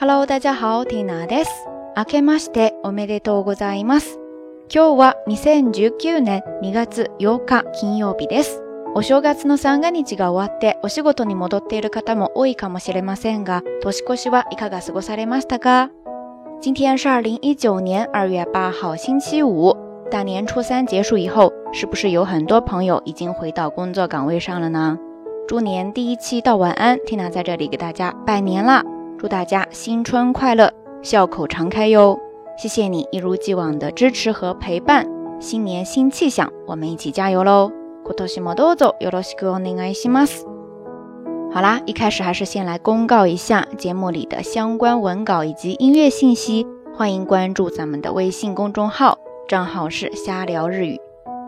[0.00, 1.50] Hello，大家好、ティナです。
[1.96, 4.20] 明けましておめでとうございます。
[4.72, 8.62] 今日は2019年2月8日金曜日です。
[8.94, 15.90] お正月の三が日が終わってお仕事に戻っている方も多いかもしれませんが、年越しはいかが過ごされましたか
[16.62, 19.76] 今天是2019年2月8日星期五。
[20.12, 24.96] 大年初三结束以后，是不是有很多朋友已经回到工作岗位上了呢？
[25.48, 28.84] 猪年第一期到晚安，Tina 在这里给大家拜年啦！
[29.18, 32.16] 祝大家新春快乐，笑口常开哟！
[32.56, 35.04] 谢谢你一如既往的支持和陪伴，
[35.40, 37.68] 新年新气象，我们一起加油喽！
[41.52, 46.64] 好啦，一开始还是先来公告一下节目里的相关文稿以及音乐信息，
[46.96, 50.96] 欢迎关注咱们的微信公众号，账号是“瞎聊日语”，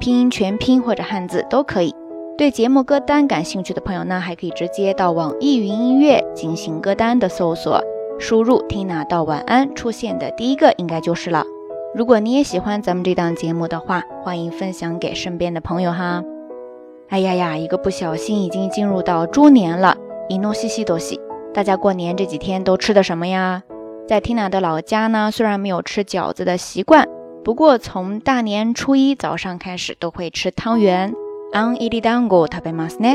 [0.00, 1.94] 拼音全拼或者汉字都可以。
[2.42, 7.80] 对节目歌单感兴趣的朋友呢，还可以直接到网易云音乐进行歌单的搜索，
[8.18, 11.44] 输入 “Tina 到晚安”出现的第一个应该就是了。
[11.94, 16.24] 如果你也喜欢咱们这档节目的话，欢迎分享给身边的朋友哈。
[17.10, 19.96] 哎呀呀，一个不小心已经进入到猪年了，
[20.28, 21.20] 一诺西西多西，
[21.54, 23.62] 大家过年这几天都吃的什么呀？
[24.08, 27.06] 在 Tina 的老家呢，虽然没有吃饺子的习惯，
[27.44, 31.14] 不过从大年初一早上开始都会吃汤圆。
[31.54, 33.14] 俺伊利蛋糕特别 mas 呢，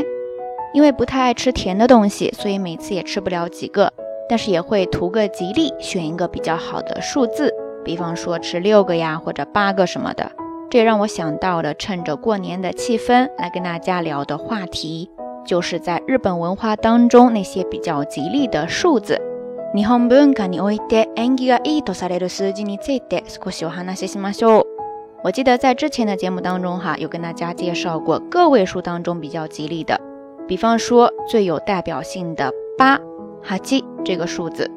[0.72, 3.92] 因为不太爱吃甜的东西，所以每次也吃不了几个。
[4.28, 7.50] 但是也会图个吉利，选一个比较好的数字，
[7.84, 10.30] 比方说吃六个呀，或者八个什么的。
[10.70, 15.08] 这也让我想到了，趁着过年的气氛来跟大家聊的话题，
[15.46, 19.18] 就是在日本文化当中那些比较吉利的数字。
[25.28, 30.00] 我记得在之前的节目当中，哈，有跟大家介绍过个位数当中比较吉利的，
[30.48, 32.98] 比方说最有代表性的八，
[33.42, 34.70] 哈吉这个数字，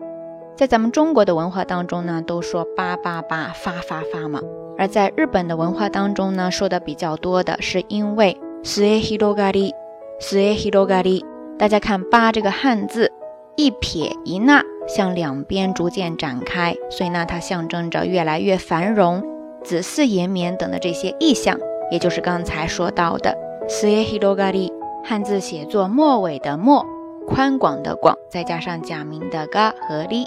[0.57, 4.41] 在咱们中国的文化当中呢，都说八八八发发发嘛。
[4.77, 9.71] 而在日本的文化当中呢，说的比较多的是因为死エヒロガリ
[10.19, 11.23] 死エヒロガリ。
[11.57, 13.09] 大家看八这个汉字，
[13.55, 19.30] 一撇一捺向两边逐渐展开，所以呢，它象征着越来越繁荣。
[19.63, 21.57] 子嗣延绵等的这些意象，
[21.91, 23.35] 也就是刚才说到的
[23.69, 24.71] 四叶 e h i r o g a
[25.03, 26.85] 汉字写作末尾的“末”，
[27.27, 30.25] 宽广的“广”，再加上假名的 “ga” 和 l i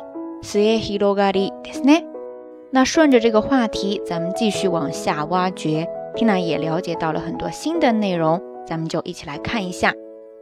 [0.54, 2.04] 叶 u e h i o g a ですね。
[2.70, 9.92] 那顺着这个话题，咱们继续往下挖掘，听娜也了解到了很多新的内容，咱们就一起来看一下。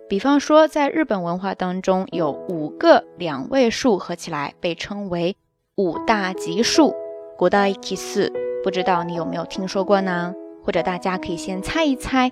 [0.08, 5.36] 比方说，在日本文化当中，有五个两位数合起来被称为
[5.76, 6.94] “五大吉数”，
[7.38, 8.30] 五大吉数。
[8.62, 10.32] 不知道你有没有听说过呢？
[10.64, 12.30] 或者大家可以先猜一猜。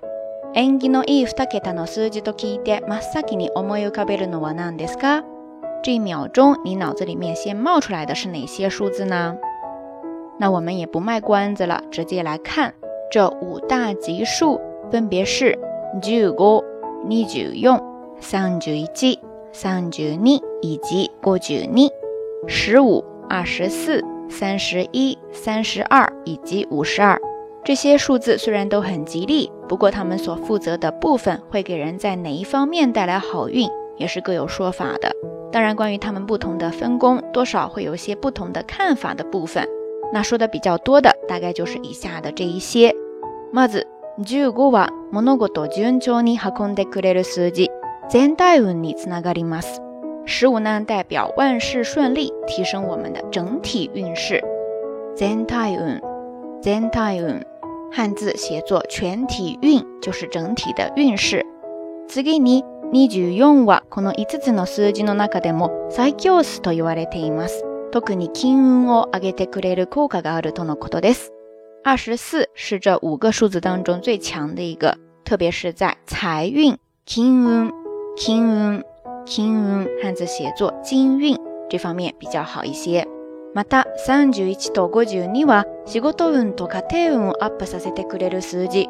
[5.83, 9.37] 这一秒钟，你脑子里面先冒出来的是哪些数字呢？
[10.39, 12.75] 那我们也不卖关子了，直接来看
[13.11, 15.59] 这五大奇数，分别是
[16.03, 16.65] 九个、二
[17.29, 17.81] 九、用
[18.21, 18.87] 三九、一
[19.53, 20.27] 三九、二
[20.63, 21.81] 以及过九二、
[22.49, 24.05] 十五、二十四。
[24.31, 27.21] 三十一、三十二以及五十二，
[27.65, 35.11] 这些数字虽然都很吉利，不过他们所负责的部分会给人在哪一方面带来好运，也是各有说法的。
[35.53, 39.67] 当然，关于他们不同的分工，多少会有些不同的看法的部分。
[40.13, 42.95] 那说的比较多的，大概就是以下的这一些。
[43.53, 43.85] まず、
[44.25, 47.69] 十五は物事を順調に運んでくれる数字、
[48.09, 49.83] 全体運に繋がります。
[50.33, 54.41] 十五呢，代表万事顺利，提升我们的整体运势。
[55.17, 56.01] 整体运，
[56.63, 57.45] 整体运，
[57.93, 61.45] 汉字写作全体运，就是整体的运势。
[62.09, 67.65] 次に、二十四用は、可能一次の数字金の中でも最強クと言われています。
[67.91, 71.33] 特に金運を上げてくれる効果があるとのことです。
[71.83, 77.73] 二十四是这五个数字当中最强的一个，特别是在财运、金运、
[78.17, 78.85] 金运。
[79.27, 81.37] 金運、汉字写作金運
[81.69, 83.07] 这方面比较好一些。
[83.55, 88.89] また三十一と五十二は仕事運と家庭運をアップさせてくれる数字。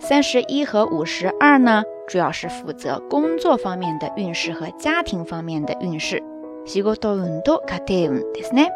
[0.00, 6.22] 三十一和五十二呢，主要是负责工作方面的運势和家庭方面的運势，
[6.66, 8.70] 仕事運と家庭運ですね。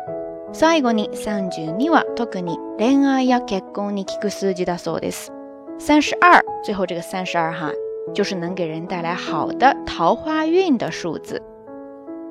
[0.53, 5.31] 最後に三十二は特に恋愛や結婚に効く数字だそうです。
[5.79, 7.73] 三十二，最後这个三十二哈。
[8.15, 11.41] 就是能给人带来好的桃花运的数字，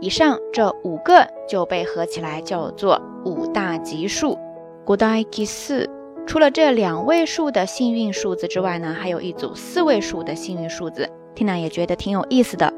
[0.01, 4.37] 以上这五个就被合起来叫做五大吉数。
[4.85, 5.89] Good l k 四，
[6.27, 11.09] 除了这两位数的幸运数字之外呢，还有一组四位数的幸运数字。
[11.33, 12.71] 听娜也觉得挺有意思的。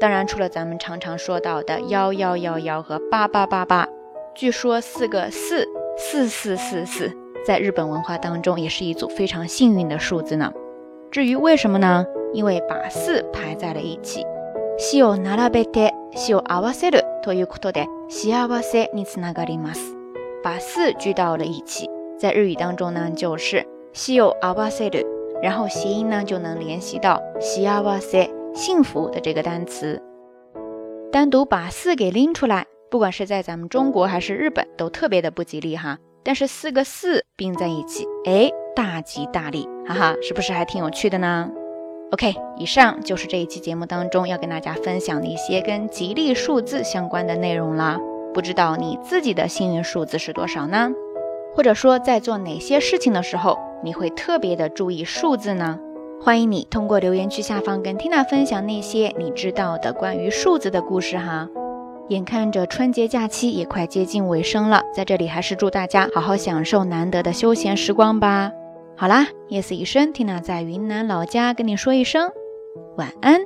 [0.00, 3.86] 当然，除了咱们常常说到的幺幺幺幺和八八八八，
[4.34, 5.64] 据说四个四
[5.96, 7.12] 四四四四，
[7.46, 10.50] 在日本文化当中也是一组非常幸运的数字呢。
[11.10, 12.04] 至于为什么呢？
[12.32, 14.22] 因为把四排在了一起，
[20.42, 25.04] 把四聚到了一起，在日语当中呢，就是西有合わせる，
[25.42, 27.66] 然后谐音呢就能联系到幸
[27.98, 30.00] せ、幸福的这个单词。
[31.10, 35.98] 单独把四给拎出来，不管是在咱们中国还是日本，都特别的不吉利哈。
[36.22, 39.66] 但是四个四并在一起，哎，大吉大利。
[39.92, 41.50] 哈哈，是不是还挺有趣的呢
[42.12, 47.98] ？OK，以上就是这一期节目当中要跟大家分享的一些跟吉利数字相关的内容了。
[48.32, 50.92] 不知道你自己的幸运数字是多少呢？
[51.56, 55.76] 或者说在做哪些事情的时候你会特别的注意数字呢？
[56.22, 61.48] 欢迎你通过留言区下方跟 Tina 分享那些你知道的关于数字的故事哈。
[62.10, 68.52] 眼看着春节假期也快接近尾声了，在这里还是祝大家好好享受难得的休闲时光吧。
[69.00, 72.30] 好啦，夜色已深，缇娜在云南老家跟你说一声
[72.98, 73.40] 晚安。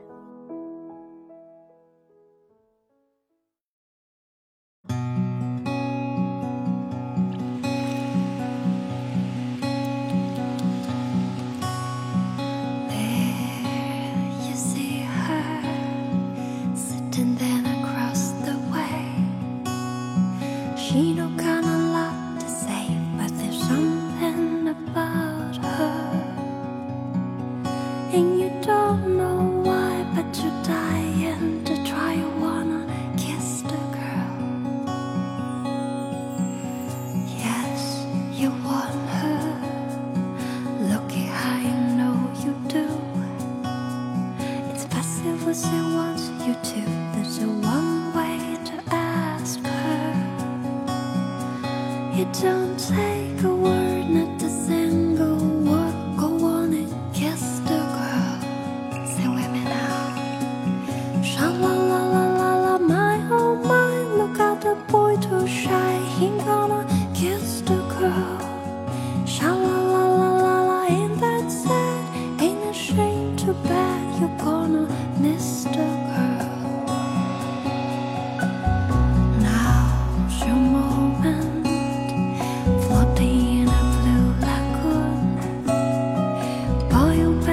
[52.32, 53.84] don't take a word.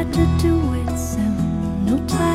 [0.04, 1.86] had to do it soon.
[1.86, 2.31] No time.